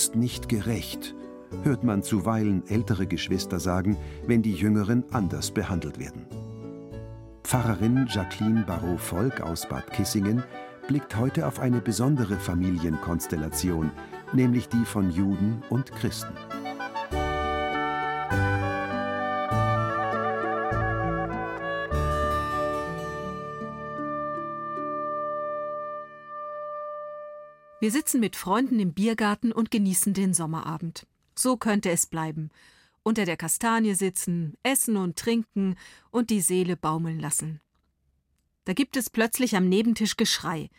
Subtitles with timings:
[0.00, 1.14] ist nicht gerecht,
[1.62, 6.24] hört man zuweilen ältere Geschwister sagen, wenn die Jüngeren anders behandelt werden.
[7.44, 10.42] Pfarrerin Jacqueline Barrault-Volk aus Bad Kissingen
[10.88, 13.90] blickt heute auf eine besondere Familienkonstellation,
[14.32, 16.32] nämlich die von Juden und Christen.
[27.90, 31.08] Wir sitzen mit Freunden im Biergarten und genießen den Sommerabend.
[31.34, 32.50] So könnte es bleiben.
[33.02, 35.74] Unter der Kastanie sitzen, essen und trinken
[36.12, 37.60] und die Seele baumeln lassen.
[38.64, 40.70] Da gibt es plötzlich am Nebentisch Geschrei.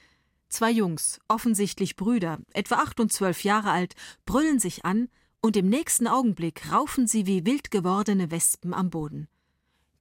[0.48, 5.10] Zwei Jungs, offensichtlich Brüder, etwa acht und zwölf Jahre alt, brüllen sich an
[5.42, 9.28] und im nächsten Augenblick raufen sie wie wild gewordene Wespen am Boden.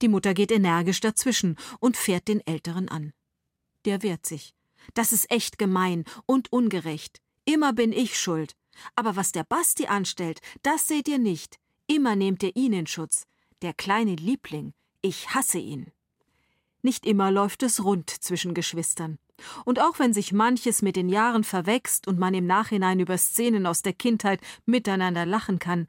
[0.01, 3.11] Die Mutter geht energisch dazwischen und fährt den Älteren an.
[3.83, 4.55] Der wehrt sich.
[4.93, 7.21] Das ist echt gemein und ungerecht.
[7.45, 8.55] Immer bin ich schuld.
[8.95, 11.59] Aber was der Basti anstellt, das seht ihr nicht.
[11.87, 13.27] Immer nehmt ihr ihn in Schutz.
[13.61, 14.73] Der kleine Liebling.
[15.01, 15.91] Ich hasse ihn.
[16.81, 19.19] Nicht immer läuft es rund zwischen Geschwistern.
[19.65, 23.65] Und auch wenn sich manches mit den Jahren verwächst und man im Nachhinein über Szenen
[23.65, 25.87] aus der Kindheit miteinander lachen kann,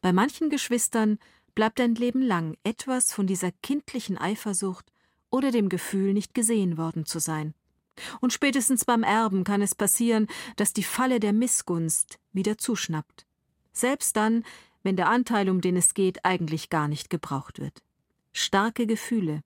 [0.00, 1.18] bei manchen Geschwistern
[1.54, 4.92] bleibt ein Leben lang etwas von dieser kindlichen Eifersucht
[5.30, 7.54] oder dem Gefühl, nicht gesehen worden zu sein.
[8.20, 13.26] Und spätestens beim Erben kann es passieren, dass die Falle der Missgunst wieder zuschnappt.
[13.72, 14.44] Selbst dann,
[14.82, 17.82] wenn der Anteil, um den es geht, eigentlich gar nicht gebraucht wird.
[18.32, 19.42] Starke Gefühle,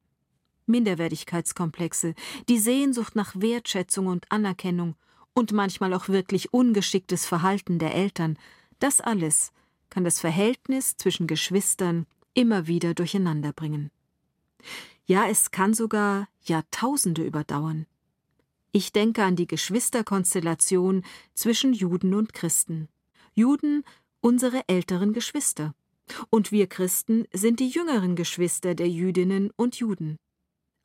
[0.67, 2.15] Minderwertigkeitskomplexe,
[2.49, 4.97] die Sehnsucht nach Wertschätzung und Anerkennung
[5.35, 8.39] und manchmal auch wirklich ungeschicktes Verhalten der Eltern,
[8.79, 9.53] das alles
[9.91, 13.91] kann das Verhältnis zwischen Geschwistern immer wieder durcheinander bringen.
[15.07, 17.87] Ja, es kann sogar Jahrtausende überdauern.
[18.77, 22.89] Ich denke an die Geschwisterkonstellation zwischen Juden und Christen.
[23.33, 23.85] Juden
[24.21, 25.77] unsere älteren Geschwister.
[26.29, 30.17] Und wir Christen sind die jüngeren Geschwister der Jüdinnen und Juden.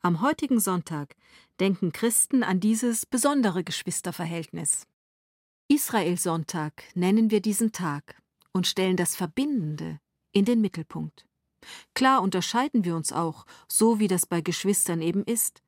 [0.02, 1.16] Am heutigen Sonntag
[1.58, 4.86] denken Christen an dieses besondere Geschwisterverhältnis.
[5.66, 8.22] Israelsonntag nennen wir diesen Tag
[8.52, 9.98] und stellen das Verbindende
[10.30, 11.26] in den Mittelpunkt.
[11.94, 15.64] Klar unterscheiden wir uns auch, so wie das bei Geschwistern eben ist.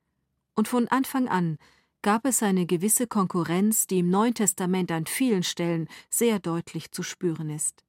[0.55, 1.57] Und von Anfang an
[2.03, 7.01] gab es eine gewisse Konkurrenz, die im Neuen Testament an vielen Stellen sehr deutlich zu
[7.01, 7.83] spüren ist.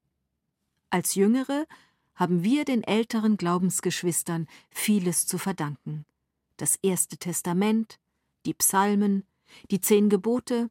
[0.88, 1.66] Als Jüngere
[2.14, 6.06] haben wir den älteren Glaubensgeschwistern vieles zu verdanken.
[6.56, 7.98] Das Erste Testament,
[8.47, 9.25] die Psalmen,
[9.72, 10.70] die Zehn Gebote,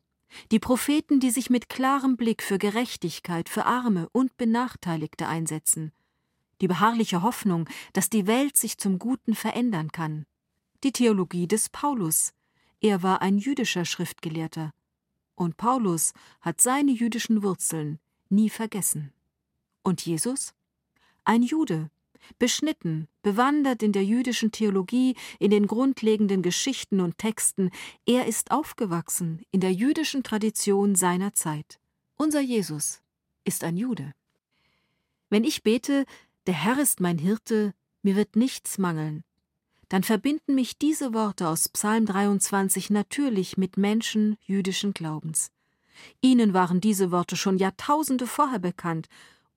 [0.52, 5.92] die Propheten, die sich mit klarem Blick für Gerechtigkeit, für Arme und Benachteiligte einsetzen,
[6.62, 10.26] die beharrliche Hoffnung, dass die Welt sich zum Guten verändern kann,
[10.86, 12.34] die Theologie des Paulus,
[12.84, 14.74] er war ein jüdischer Schriftgelehrter.
[15.36, 17.98] Und Paulus hat seine jüdischen Wurzeln
[18.30, 19.14] nie vergessen.
[19.84, 20.54] Und Jesus?
[21.24, 21.90] Ein Jude,
[22.40, 27.72] beschnitten, bewandert in der jüdischen Theologie, in den grundlegenden Geschichten und Texten,
[28.06, 31.80] er ist aufgewachsen in der jüdischen Tradition seiner Zeit.
[32.18, 33.02] Unser Jesus
[33.46, 34.14] ist ein Jude.
[35.30, 36.06] Wenn ich bete,
[36.48, 39.24] der Herr ist mein Hirte, mir wird nichts mangeln,
[39.90, 45.52] dann verbinden mich diese Worte aus Psalm 23 natürlich mit Menschen jüdischen Glaubens.
[46.22, 49.08] Ihnen waren diese Worte schon Jahrtausende vorher bekannt,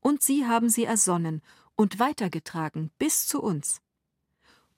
[0.01, 1.43] und sie haben sie ersonnen
[1.75, 3.81] und weitergetragen bis zu uns.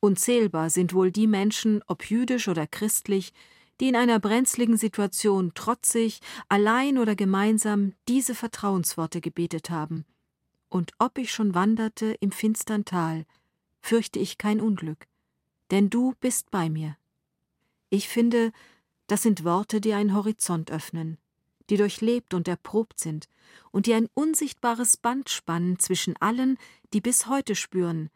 [0.01, 3.33] Unzählbar sind wohl die Menschen, ob jüdisch oder christlich,
[3.81, 10.05] die in einer brenzligen Situation trotzig, allein oder gemeinsam diese Vertrauensworte gebetet haben.
[10.69, 13.25] Und ob ich schon wanderte im finstern Tal,
[13.81, 15.07] fürchte ich kein Unglück,
[15.71, 16.97] denn du bist bei mir.
[17.91, 18.53] Ich finde,
[19.07, 21.19] das sind Worte, die einen Horizont öffnen,
[21.71, 23.29] die durchlebt und erprobt sind
[23.71, 26.59] und die ein unsichtbares Band spannen zwischen allen,
[26.93, 28.11] die bis heute spüren,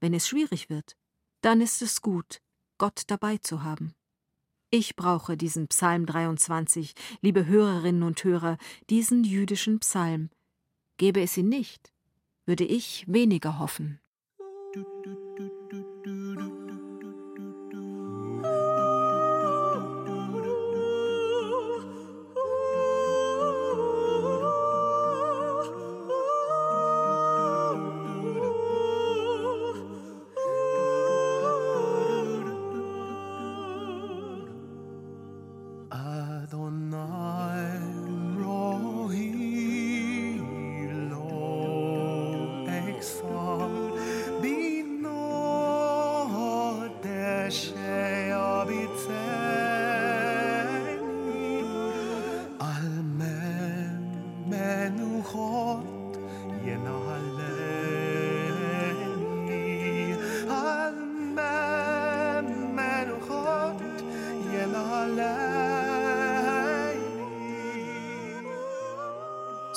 [0.00, 0.96] wenn es schwierig wird,
[1.40, 2.40] dann ist es gut,
[2.78, 3.94] Gott dabei zu haben.
[4.70, 8.58] Ich brauche diesen Psalm 23, liebe Hörerinnen und Hörer,
[8.90, 10.30] diesen jüdischen Psalm.
[10.96, 11.92] Gäbe es ihn nicht,
[12.46, 14.00] würde ich weniger hoffen.
[14.38, 15.25] Du, du, du,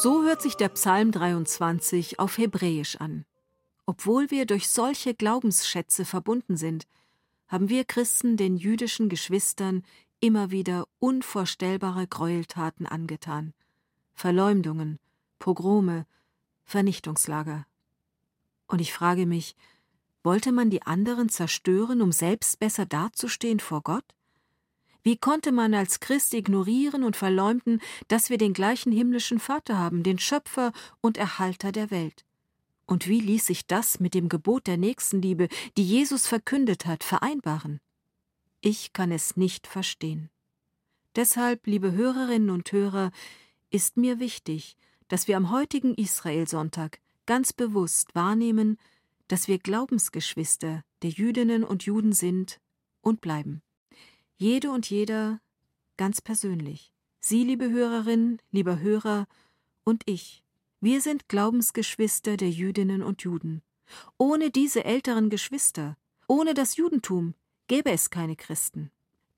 [0.02, 3.26] So hört sich der Psalm 23 auf Hebräisch an.
[3.86, 6.88] Obwohl wir durch solche Glaubensschätze verbunden sind,
[7.50, 9.84] haben wir Christen den jüdischen Geschwistern
[10.22, 13.54] immer wieder unvorstellbare Gräueltaten angetan.
[14.14, 15.00] Verleumdungen,
[15.38, 16.06] Pogrome,
[16.64, 17.68] Vernichtungslager.
[18.68, 19.54] Und ich frage mich,
[20.24, 24.06] wollte man die anderen zerstören, um selbst besser dazustehen vor Gott?
[25.04, 30.04] Wie konnte man als Christ ignorieren und verleumden, dass wir den gleichen himmlischen Vater haben,
[30.04, 32.26] den Schöpfer und Erhalter der Welt?
[32.86, 35.48] Und wie ließ sich das mit dem Gebot der Nächstenliebe,
[35.78, 37.80] die Jesus verkündet hat, vereinbaren?
[38.62, 40.30] Ich kann es nicht verstehen.
[41.16, 43.12] Deshalb, liebe Hörerinnen und Hörer,
[43.70, 44.76] ist mir wichtig,
[45.08, 48.78] dass wir am heutigen Israelsonntag ganz bewusst wahrnehmen,
[49.28, 52.60] dass wir Glaubensgeschwister der Jüdinnen und Juden sind
[53.02, 53.62] und bleiben.
[54.42, 55.42] Jede und jeder
[55.98, 56.94] ganz persönlich.
[57.20, 59.28] Sie, liebe Hörerin, lieber Hörer,
[59.84, 60.46] und ich.
[60.80, 63.62] Wir sind Glaubensgeschwister der Jüdinnen und Juden.
[64.18, 67.34] Ohne diese älteren Geschwister, ohne das Judentum,
[67.68, 68.92] gäbe es keine Christen.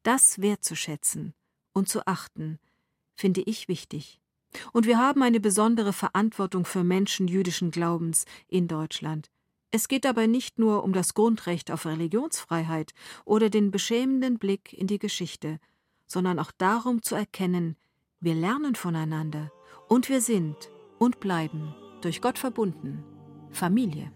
[0.03, 1.33] Das wertzuschätzen
[1.73, 2.59] und zu achten,
[3.15, 4.21] finde ich wichtig.
[4.71, 9.31] Und wir haben eine besondere Verantwortung für Menschen jüdischen Glaubens in Deutschland.
[9.71, 14.87] Es geht dabei nicht nur um das Grundrecht auf Religionsfreiheit oder den beschämenden Blick in
[14.87, 15.59] die Geschichte,
[16.05, 17.77] sondern auch darum zu erkennen,
[18.19, 19.49] wir lernen voneinander
[19.87, 20.69] und wir sind
[20.99, 23.03] und bleiben durch Gott verbunden
[23.51, 24.11] Familie.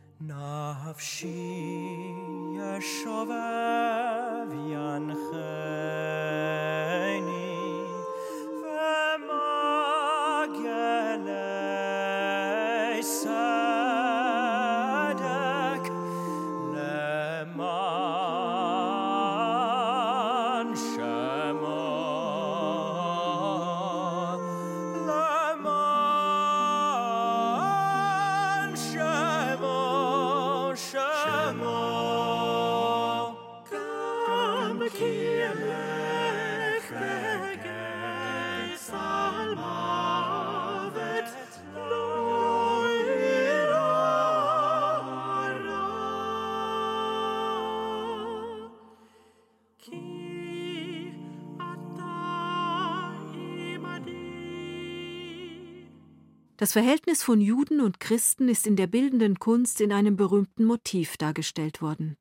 [56.65, 61.15] Das Verhältnis von Juden und Christen ist in der bildenden Kunst in einem berühmten Motiv
[61.15, 62.17] dargestellt worden.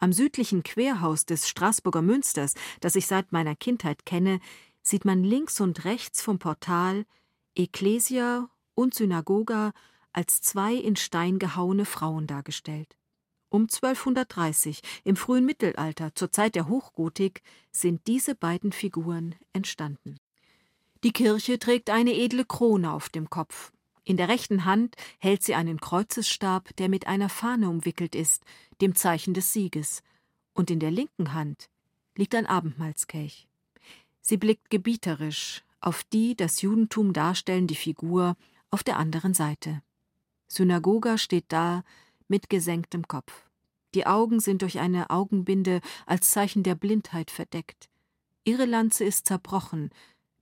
[0.00, 4.40] Am südlichen Querhaus des Straßburger Münsters, das ich seit meiner Kindheit kenne,
[4.82, 7.04] sieht man links und rechts vom Portal
[7.54, 9.70] Ecclesia und Synagoga
[10.12, 12.96] als zwei in Stein gehauene Frauen dargestellt.
[13.48, 20.16] Um 1230, im frühen Mittelalter, zur Zeit der Hochgotik, sind diese beiden Figuren entstanden.
[21.04, 23.72] Die Kirche trägt eine edle Krone auf dem Kopf.
[24.04, 28.42] In der rechten Hand hält sie einen Kreuzesstab, der mit einer Fahne umwickelt ist,
[28.80, 30.02] dem Zeichen des Sieges,
[30.54, 31.68] und in der linken Hand
[32.16, 33.46] liegt ein Abendmahlskelch.
[34.20, 38.36] Sie blickt gebieterisch auf die das Judentum darstellende Figur
[38.70, 39.82] auf der anderen Seite.
[40.48, 41.84] Synagoga steht da
[42.26, 43.48] mit gesenktem Kopf.
[43.94, 47.88] Die Augen sind durch eine Augenbinde als Zeichen der Blindheit verdeckt.
[48.44, 49.90] Ihre Lanze ist zerbrochen,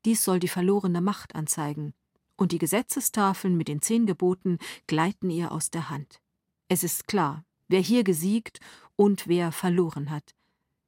[0.06, 1.92] dies soll die verlorene Macht anzeigen,
[2.36, 6.20] und die Gesetzestafeln mit den zehn Geboten gleiten ihr aus der Hand.
[6.68, 8.60] Es ist klar, wer hier gesiegt
[8.94, 10.34] und wer verloren hat.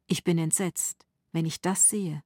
[0.07, 2.23] Ich bin entsetzt, wenn ich das sehe.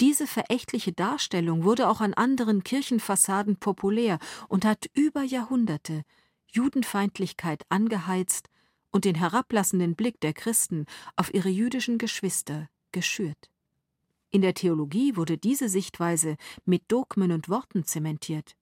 [0.00, 4.18] Diese verächtliche Darstellung wurde auch an anderen Kirchenfassaden populär
[4.48, 6.02] und hat über Jahrhunderte
[6.48, 8.48] Judenfeindlichkeit angeheizt
[8.90, 13.50] und den herablassenden Blick der Christen auf ihre jüdischen Geschwister geschürt.
[14.30, 18.56] In der Theologie wurde diese Sichtweise mit Dogmen und Worten zementiert.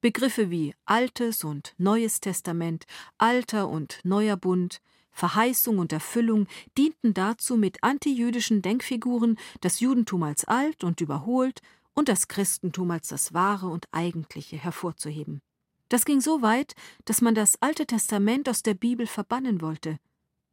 [0.00, 2.84] Begriffe wie Altes und Neues Testament,
[3.18, 10.44] Alter und Neuer Bund, Verheißung und Erfüllung dienten dazu, mit antijüdischen Denkfiguren das Judentum als
[10.44, 11.60] alt und überholt
[11.94, 15.42] und das Christentum als das wahre und eigentliche hervorzuheben.
[15.90, 19.98] Das ging so weit, dass man das Alte Testament aus der Bibel verbannen wollte.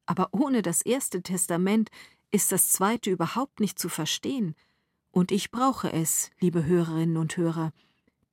[0.05, 1.89] Aber ohne das Erste Testament
[2.31, 4.55] ist das zweite überhaupt nicht zu verstehen,
[5.11, 7.73] Und ich brauche es, liebe Hörerinnen und Hörer,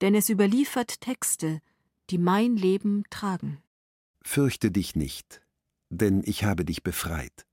[0.03, 1.61] denn es überliefert Texte,
[2.11, 3.63] die mein Leben tragen.
[4.23, 5.41] Fürchte dich nicht,
[5.89, 7.47] denn ich habe dich befreit.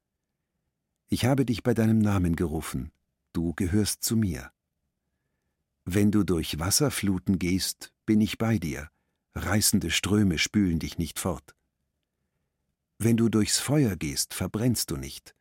[1.08, 2.92] Ich habe dich bei deinem Namen gerufen,
[3.32, 4.52] du gehörst zu mir.
[5.86, 8.90] Wenn du durch Wasserfluten gehst, bin ich bei dir,
[9.36, 11.56] reißende Ströme spülen dich nicht fort.
[13.00, 15.36] Wenn du durchs Feuer gehst, verbrennst du nicht,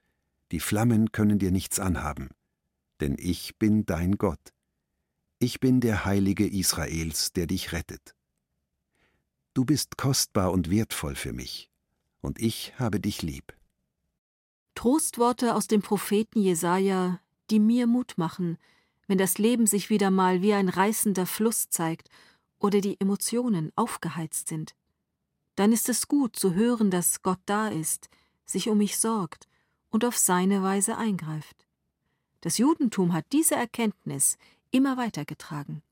[0.52, 2.28] die Flammen können dir nichts anhaben,
[3.00, 4.52] denn ich bin dein Gott.
[5.38, 8.14] Ich bin der Heilige Israels, der dich rettet.
[9.54, 11.68] Du bist kostbar und wertvoll für mich,
[12.21, 13.52] und ich habe dich lieb.
[14.75, 18.56] Trostworte aus dem Propheten Jesaja, die mir Mut machen,
[19.09, 22.09] wenn das Leben sich wieder mal wie ein reißender Fluss zeigt
[22.59, 24.75] oder die Emotionen aufgeheizt sind
[25.56, 28.09] dann ist es gut zu hören, dass Gott da ist,
[28.44, 29.49] sich um mich sorgt
[29.93, 31.67] und auf seine Weise eingreift.
[32.41, 34.37] Das Judentum hat diese Erkenntnis
[34.73, 35.83] immer weitergetragen.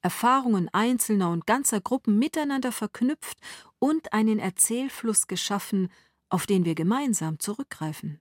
[0.00, 3.38] Erfahrungen einzelner und ganzer Gruppen miteinander verknüpft
[3.78, 5.90] und einen Erzählfluss geschaffen,
[6.28, 8.20] auf den wir gemeinsam zurückgreifen.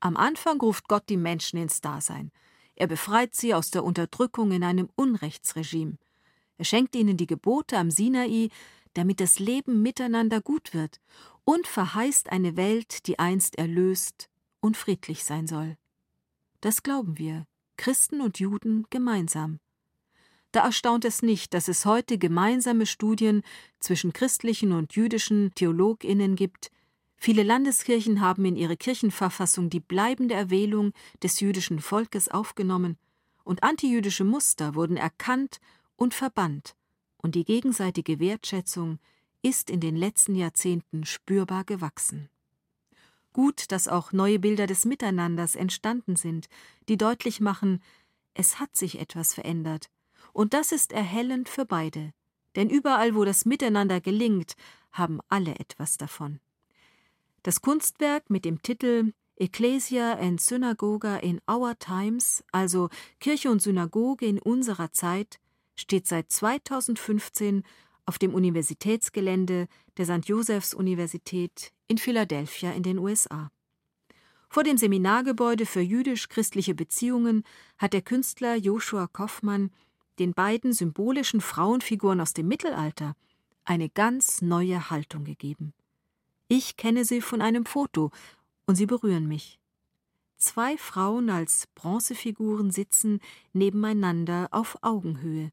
[0.00, 2.30] Am Anfang ruft Gott die Menschen ins Dasein.
[2.74, 5.96] Er befreit sie aus der Unterdrückung in einem Unrechtsregime.
[6.58, 8.48] Er schenkt ihnen die Gebote am Sinai,
[8.94, 11.00] damit das Leben miteinander gut wird,
[11.44, 14.28] und verheißt eine Welt, die einst erlöst
[14.62, 15.76] und friedlich sein soll.
[16.62, 17.44] Das glauben wir,
[17.76, 19.58] Christen und Juden gemeinsam.
[20.52, 23.42] Da erstaunt es nicht, dass es heute gemeinsame Studien
[23.80, 26.70] zwischen christlichen und jüdischen Theologinnen gibt.
[27.16, 30.92] Viele Landeskirchen haben in ihre Kirchenverfassung die bleibende Erwählung
[31.22, 32.96] des jüdischen Volkes aufgenommen,
[33.44, 35.58] und antijüdische Muster wurden erkannt
[35.96, 36.76] und verbannt,
[37.16, 39.00] und die gegenseitige Wertschätzung
[39.42, 42.28] ist in den letzten Jahrzehnten spürbar gewachsen.
[43.32, 46.48] Gut, dass auch neue Bilder des Miteinanders entstanden sind,
[46.88, 47.82] die deutlich machen,
[48.34, 49.90] es hat sich etwas verändert,
[50.32, 52.12] und das ist erhellend für beide,
[52.56, 54.54] denn überall, wo das Miteinander gelingt,
[54.90, 56.40] haben alle etwas davon.
[57.42, 64.26] Das Kunstwerk mit dem Titel Ecclesia and Synagoga in Our Times, also Kirche und Synagoge
[64.26, 65.40] in unserer Zeit,
[65.74, 67.64] steht seit 2015
[68.06, 70.26] auf dem Universitätsgelände der St.
[70.26, 73.50] Josephs Universität in Philadelphia in den USA.
[74.48, 77.42] Vor dem Seminargebäude für jüdisch-christliche Beziehungen
[77.78, 79.70] hat der Künstler Joshua Kaufmann
[80.18, 83.16] den beiden symbolischen Frauenfiguren aus dem Mittelalter
[83.64, 85.72] eine ganz neue Haltung gegeben.
[86.48, 88.10] Ich kenne sie von einem Foto
[88.66, 89.58] und sie berühren mich.
[90.36, 93.20] Zwei Frauen als Bronzefiguren sitzen
[93.52, 95.52] nebeneinander auf Augenhöhe.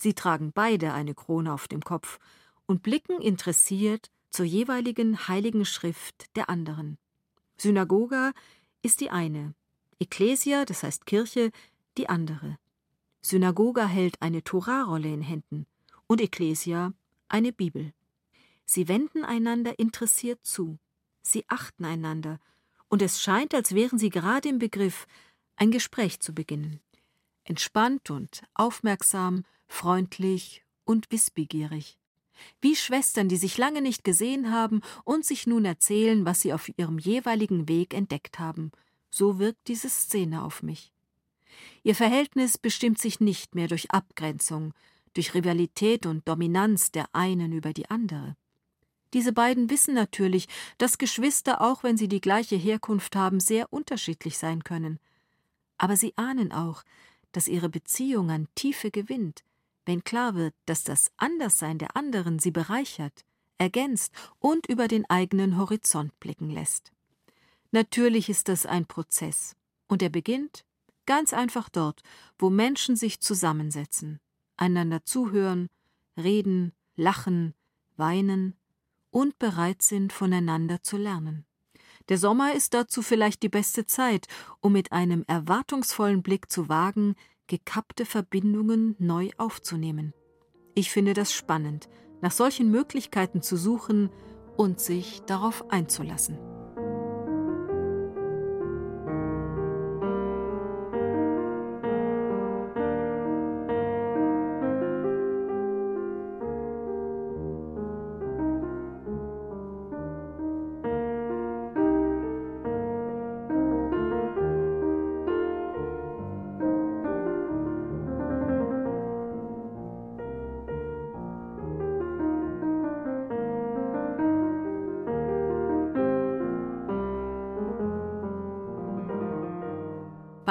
[0.00, 2.20] Sie tragen beide eine Krone auf dem Kopf
[2.66, 6.98] und blicken interessiert zur jeweiligen heiligen Schrift der anderen.
[7.56, 8.32] Synagoga
[8.80, 9.54] ist die eine,
[9.98, 11.50] Ecclesia, das heißt Kirche,
[11.96, 12.58] die andere.
[13.22, 15.66] Synagoga hält eine Torarolle in Händen
[16.06, 16.92] und Ecclesia
[17.28, 17.92] eine Bibel.
[18.64, 20.78] Sie wenden einander interessiert zu,
[21.22, 22.38] sie achten einander,
[22.88, 25.08] und es scheint, als wären sie gerade im Begriff,
[25.56, 26.80] ein Gespräch zu beginnen.
[27.42, 31.98] Entspannt und aufmerksam freundlich und wissbegierig.
[32.60, 36.70] Wie Schwestern, die sich lange nicht gesehen haben und sich nun erzählen, was sie auf
[36.76, 38.72] ihrem jeweiligen Weg entdeckt haben.
[39.10, 40.92] So wirkt diese Szene auf mich.
[41.82, 44.74] Ihr Verhältnis bestimmt sich nicht mehr durch Abgrenzung,
[45.14, 48.36] durch Rivalität und Dominanz der einen über die andere.
[49.14, 54.36] Diese beiden wissen natürlich, dass Geschwister, auch wenn sie die gleiche Herkunft haben, sehr unterschiedlich
[54.36, 54.98] sein können.
[55.78, 56.82] Aber sie ahnen auch,
[57.32, 59.44] dass ihre Beziehung an Tiefe gewinnt,
[59.88, 63.24] wenn klar wird, dass das Anderssein der anderen sie bereichert,
[63.56, 66.92] ergänzt und über den eigenen Horizont blicken lässt.
[67.70, 70.66] Natürlich ist das ein Prozess, und er beginnt
[71.06, 72.02] ganz einfach dort,
[72.38, 74.20] wo Menschen sich zusammensetzen,
[74.58, 75.68] einander zuhören,
[76.18, 77.54] reden, lachen,
[77.96, 78.58] weinen
[79.10, 81.46] und bereit sind, voneinander zu lernen.
[82.10, 84.26] Der Sommer ist dazu vielleicht die beste Zeit,
[84.60, 87.14] um mit einem erwartungsvollen Blick zu wagen,
[87.48, 90.14] gekappte Verbindungen neu aufzunehmen.
[90.74, 91.88] Ich finde das spannend,
[92.20, 94.10] nach solchen Möglichkeiten zu suchen
[94.56, 96.38] und sich darauf einzulassen.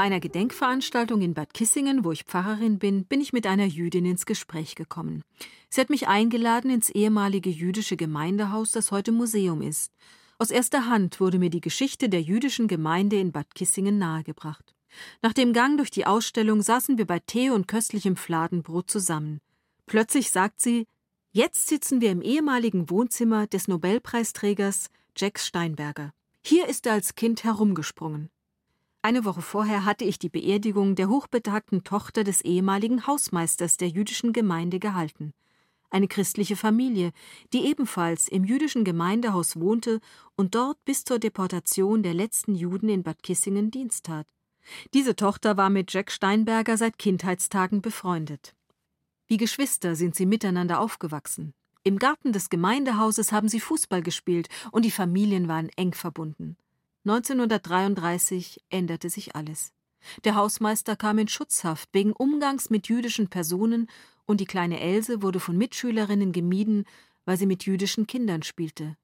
[0.07, 4.25] Einer Gedenkveranstaltung in Bad Kissingen, wo ich Pfarrerin bin, bin ich mit einer Jüdin ins
[4.25, 5.23] Gespräch gekommen.
[5.69, 9.91] Sie hat mich eingeladen ins ehemalige jüdische Gemeindehaus, das heute Museum ist.
[10.39, 14.73] Aus erster Hand wurde mir die Geschichte der jüdischen Gemeinde in Bad Kissingen nahegebracht.
[15.21, 19.41] Nach dem Gang durch die Ausstellung saßen wir bei Tee und köstlichem Fladenbrot zusammen.
[19.87, 20.87] Plötzlich sagt sie:
[21.31, 24.87] Jetzt sitzen wir im ehemaligen Wohnzimmer des Nobelpreisträgers
[25.17, 26.13] Jack Steinberger.
[26.45, 28.29] Hier ist er als Kind herumgesprungen.
[29.07, 34.33] Eine Woche vorher hatte ich die Beerdigung der hochbetagten Tochter des ehemaligen Hausmeisters der jüdischen
[34.33, 35.31] Gemeinde gehalten.
[35.89, 37.13] Eine christliche Familie,
[37.53, 40.01] die ebenfalls im jüdischen Gemeindehaus wohnte
[40.35, 44.27] und dort bis zur Deportation der letzten Juden in Bad Kissingen Dienst tat.
[44.93, 48.55] Diese Tochter war mit Jack Steinberger seit Kindheitstagen befreundet.
[49.25, 51.53] Wie Geschwister sind sie miteinander aufgewachsen.
[51.85, 56.57] Im Garten des Gemeindehauses haben sie Fußball gespielt und die Familien waren eng verbunden.
[57.09, 59.71] 1933 änderte sich alles.
[60.25, 63.89] Der Hausmeister kam in Schutzhaft wegen Umgangs mit jüdischen Personen
[64.25, 66.83] und die kleine Else wurde von Mitschülerinnen gemieden,
[67.23, 68.97] weil sie mit jüdischen Kindern spielte.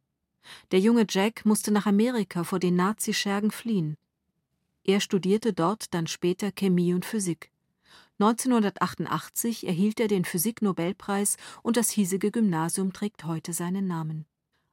[0.72, 3.96] Der junge Jack musste nach Amerika vor den Nazischergen fliehen.
[4.84, 7.52] Er studierte dort dann später Chemie und Physik.
[8.20, 14.26] 1988 erhielt er den Physik-Nobelpreis und das hiesige Gymnasium trägt heute seinen Namen.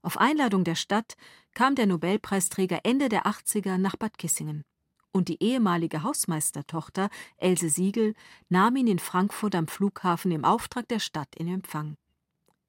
[0.03, 1.17] Auf Einladung der Stadt
[1.53, 4.65] kam der Nobelpreisträger Ende der 80er nach Bad Kissingen.
[5.13, 8.15] Und die ehemalige Hausmeistertochter Else Siegel
[8.49, 11.97] nahm ihn in Frankfurt am Flughafen im Auftrag der Stadt in Empfang.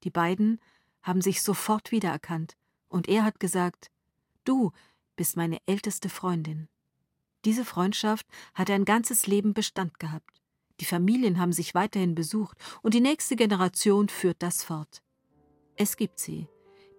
[0.03, 0.59] Die beiden
[1.03, 2.57] haben sich sofort wiedererkannt,
[2.89, 3.91] und er hat gesagt:
[4.43, 4.71] Du
[5.15, 6.67] bist meine älteste Freundin.
[7.45, 10.41] Diese Freundschaft hat ein ganzes Leben Bestand gehabt.
[10.79, 15.03] Die Familien haben sich weiterhin besucht, und die nächste Generation führt das fort.
[15.75, 16.47] Es gibt sie,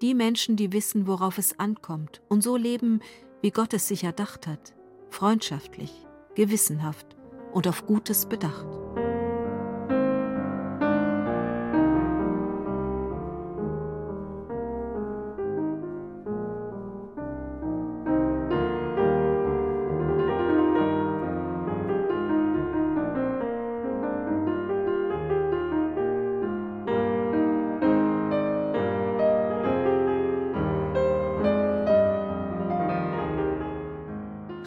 [0.03, 3.01] die Menschen, die wissen, worauf es ankommt und so leben,
[3.41, 4.75] wie Gott es sich erdacht hat,
[5.11, 5.93] freundschaftlich,
[6.35, 7.07] gewissenhaft
[7.53, 8.82] und auf Gutes bedacht.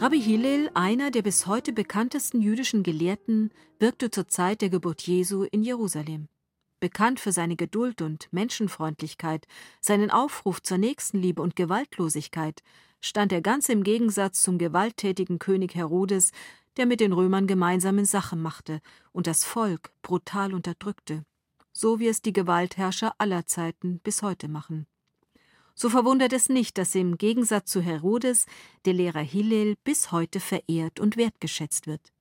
[0.06, 5.42] Rabbi Hillel, einer der bis heute bekanntesten jüdischen Gelehrten, wirkte zur Zeit der Geburt Jesu
[5.50, 6.28] in Jerusalem.
[6.78, 9.48] Bekannt für seine Geduld und Menschenfreundlichkeit,
[9.80, 12.62] seinen Aufruf zur Nächstenliebe und Gewaltlosigkeit,
[13.00, 16.30] stand er ganz im Gegensatz zum gewalttätigen König Herodes,
[16.76, 21.24] der mit den Römern gemeinsame Sache machte und das Volk brutal unterdrückte,
[21.72, 24.86] so wie es die Gewaltherrscher aller Zeiten bis heute machen.
[25.78, 28.46] So verwundert es nicht, dass im Gegensatz zu Herodes
[28.86, 32.12] der Lehrer Hillel bis heute verehrt und wertgeschätzt wird.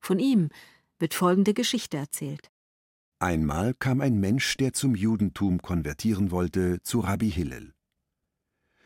[0.00, 0.48] Von ihm
[0.98, 2.50] wird folgende Geschichte erzählt.
[3.20, 7.72] Einmal kam ein Mensch, der zum Judentum konvertieren wollte, zu Rabbi Hillel.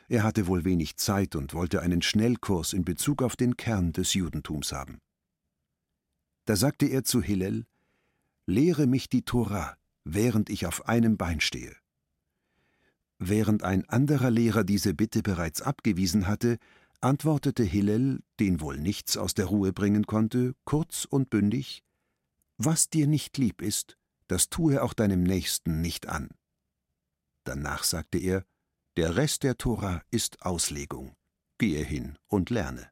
[0.09, 4.13] Er hatte wohl wenig Zeit und wollte einen Schnellkurs in Bezug auf den Kern des
[4.13, 4.99] Judentums haben.
[6.45, 7.65] Da sagte er zu Hillel:
[8.47, 11.75] Lehre mich die Tora, während ich auf einem Bein stehe.
[13.19, 16.59] Während ein anderer Lehrer diese Bitte bereits abgewiesen hatte,
[17.01, 21.83] antwortete Hillel, den wohl nichts aus der Ruhe bringen konnte, kurz und bündig
[22.57, 26.29] Was dir nicht lieb ist, das tue auch deinem Nächsten nicht an.
[27.45, 28.45] Danach sagte er
[28.97, 31.15] Der Rest der Tora ist Auslegung.
[31.59, 32.91] Gehe hin und lerne.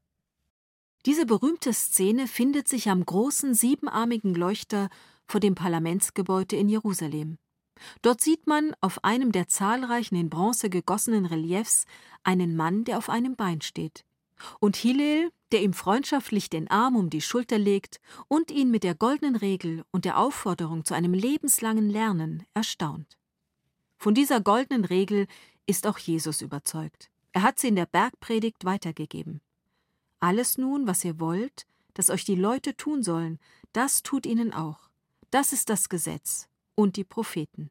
[1.04, 4.88] Diese berühmte Szene findet sich am großen siebenarmigen Leuchter
[5.26, 7.38] vor dem Parlamentsgebäude in Jerusalem.
[8.02, 11.86] Dort sieht man auf einem der zahlreichen in Bronze gegossenen Reliefs
[12.24, 14.04] einen Mann, der auf einem Bein steht.
[14.60, 18.94] Und Hillel, der ihm freundschaftlich den Arm um die Schulter legt und ihn mit der
[18.94, 23.16] goldenen Regel und der Aufforderung zu einem lebenslangen Lernen erstaunt.
[23.96, 25.26] Von dieser goldenen Regel
[25.66, 27.10] ist auch Jesus überzeugt.
[27.32, 29.40] Er hat sie in der Bergpredigt weitergegeben.
[30.20, 33.38] Alles nun, was ihr wollt, dass euch die Leute tun sollen,
[33.72, 34.90] das tut ihnen auch.
[35.30, 37.70] Das ist das Gesetz und die Propheten.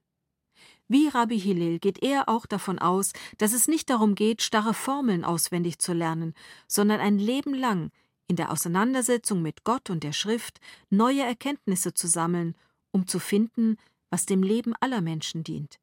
[0.87, 5.23] Wie Rabbi Hillel geht er auch davon aus, dass es nicht darum geht, starre Formeln
[5.23, 6.33] auswendig zu lernen,
[6.67, 7.91] sondern ein Leben lang
[8.27, 12.55] in der Auseinandersetzung mit Gott und der Schrift neue Erkenntnisse zu sammeln,
[12.91, 13.77] um zu finden,
[14.09, 15.79] was dem Leben aller Menschen dient.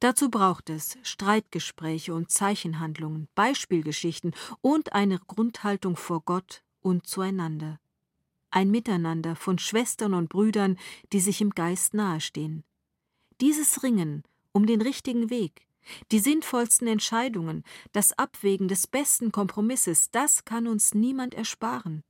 [0.00, 7.78] Dazu braucht es Streitgespräche und Zeichenhandlungen, Beispielgeschichten und eine Grundhaltung vor Gott und zueinander
[8.54, 10.78] ein Miteinander von Schwestern und Brüdern,
[11.12, 12.62] die sich im Geist nahestehen.
[13.40, 15.66] Dieses Ringen um den richtigen Weg,
[16.12, 22.04] die sinnvollsten Entscheidungen, das Abwägen des besten Kompromisses, das kann uns niemand ersparen.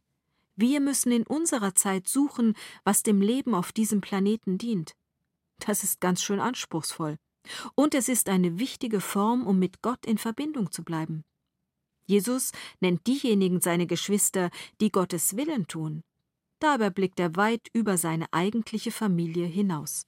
[0.55, 2.55] Wir müssen in unserer Zeit suchen,
[2.85, 4.95] was dem Leben auf diesem Planeten dient.
[5.61, 7.17] Das ist ganz schön anspruchsvoll.
[7.75, 11.25] Und es ist eine wichtige Form, um mit Gott in Verbindung zu bleiben.
[12.07, 14.51] Jesus nennt diejenigen seine Geschwister,
[14.83, 16.03] die Gottes Willen tun.
[16.65, 20.07] Dabei blickt er weit über seine eigentliche Familie hinaus.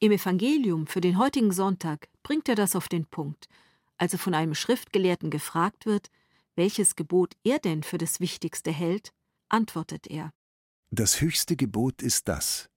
[0.00, 3.48] Im Evangelium für den heutigen Sonntag bringt er das auf den Punkt,
[3.96, 6.10] als er von einem Schriftgelehrten gefragt wird,
[6.56, 9.14] welches Gebot er denn für das Wichtigste hält,
[9.48, 10.34] antwortet er.
[10.90, 12.68] Das höchste Gebot ist das.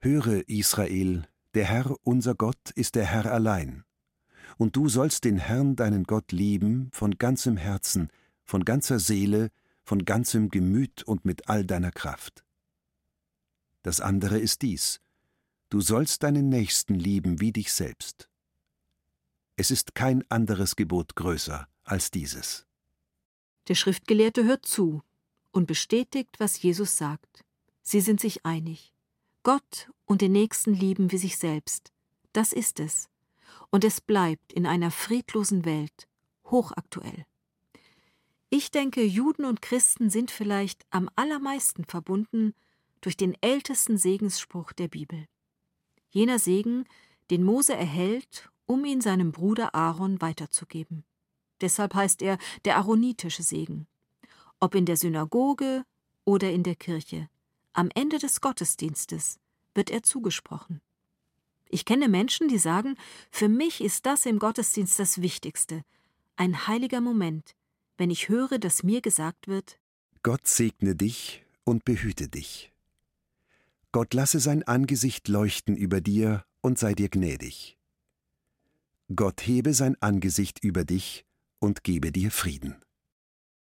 [0.00, 3.84] Höre, Israel, der Herr unser Gott ist der Herr allein.
[4.58, 8.10] Und du sollst den Herrn deinen Gott lieben von ganzem Herzen,
[8.42, 9.52] von ganzer Seele,
[9.86, 12.44] von ganzem Gemüt und mit all deiner Kraft.
[13.82, 15.00] Das andere ist dies,
[15.68, 18.28] Du sollst deinen Nächsten lieben wie dich selbst.
[19.56, 22.66] Es ist kein anderes Gebot größer als dieses.
[23.66, 25.02] Der Schriftgelehrte hört zu
[25.50, 27.44] und bestätigt, was Jesus sagt.
[27.82, 28.92] Sie sind sich einig.
[29.42, 31.92] Gott und den Nächsten lieben wie sich selbst.
[32.32, 33.08] Das ist es.
[33.70, 36.06] Und es bleibt in einer friedlosen Welt
[36.44, 37.26] hochaktuell.
[38.50, 42.54] Ich denke, Juden und Christen sind vielleicht am allermeisten verbunden
[43.00, 45.26] durch den ältesten Segensspruch der Bibel
[46.16, 46.86] jener Segen,
[47.30, 51.04] den Mose erhält, um ihn seinem Bruder Aaron weiterzugeben.
[51.60, 53.86] Deshalb heißt er der aaronitische Segen.
[54.58, 55.84] Ob in der Synagoge
[56.24, 57.28] oder in der Kirche,
[57.74, 59.38] am Ende des Gottesdienstes
[59.74, 60.80] wird er zugesprochen.
[61.68, 62.96] Ich kenne Menschen, die sagen,
[63.30, 65.82] für mich ist das im Gottesdienst das Wichtigste,
[66.36, 67.54] ein heiliger Moment,
[67.96, 69.78] wenn ich höre, dass mir gesagt wird,
[70.22, 72.72] Gott segne dich und behüte dich.
[73.92, 77.78] Gott lasse sein Angesicht leuchten über dir und sei dir gnädig.
[79.14, 81.24] Gott hebe sein Angesicht über dich
[81.60, 82.76] und gebe dir Frieden.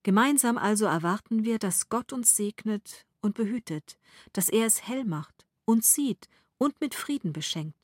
[0.03, 3.97] Gemeinsam also erwarten wir, dass Gott uns segnet und behütet,
[4.31, 7.77] dass er es hell macht, uns sieht und mit Frieden beschenkt.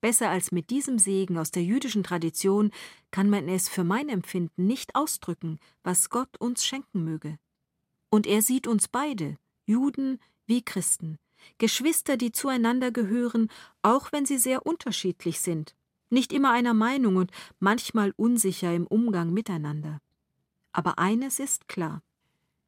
[0.00, 2.70] Besser als mit diesem Segen aus der jüdischen Tradition
[3.10, 7.38] kann man es für mein Empfinden nicht ausdrücken, was Gott uns schenken möge.
[8.10, 11.18] Und er sieht uns beide, Juden wie Christen,
[11.58, 13.48] Geschwister, die zueinander gehören,
[13.82, 15.74] auch wenn sie sehr unterschiedlich sind,
[16.10, 20.00] nicht immer einer Meinung und manchmal unsicher im Umgang miteinander.
[20.72, 22.02] Aber eines ist klar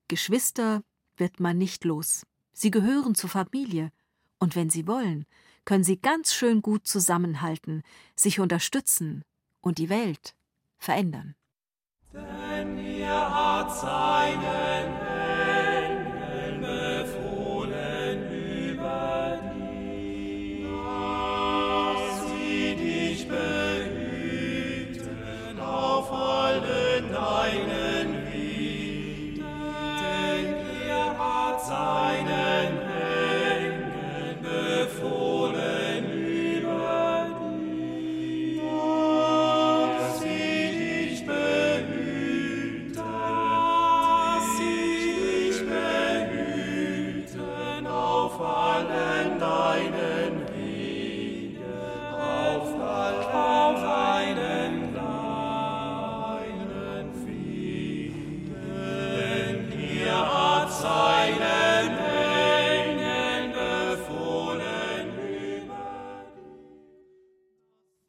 [0.09, 0.83] Geschwister
[1.17, 2.27] wird man nicht los.
[2.53, 3.93] Sie gehören zur Familie,
[4.41, 5.25] und wenn sie wollen,
[5.71, 7.85] können sie ganz schön gut zusammenhalten,
[8.17, 9.23] sich unterstützen
[9.61, 10.35] und die Welt
[10.79, 11.37] verändern.
[12.13, 15.10] Denn er hat seinen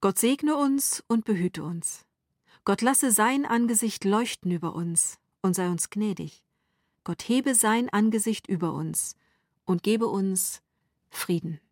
[0.00, 2.06] Gott segne uns und behüte uns.
[2.64, 6.44] Gott lasse sein Angesicht leuchten über uns und sei uns gnädig.
[7.02, 9.16] Gott hebe sein Angesicht über uns
[9.64, 10.62] und gebe uns
[11.10, 11.58] Frieden.